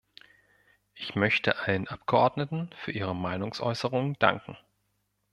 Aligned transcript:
Ich 0.95 1.13
möchte 1.13 1.59
allen 1.59 1.87
Abgeordneten 1.87 2.71
für 2.75 2.91
ihre 2.91 3.15
Meinungsäußerungen 3.15 4.15
danken. 4.17 4.57